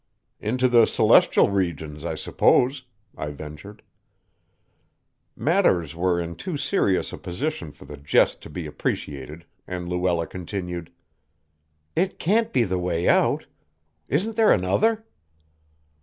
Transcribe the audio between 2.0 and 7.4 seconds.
I suppose," I ventured. Matters were in too serious a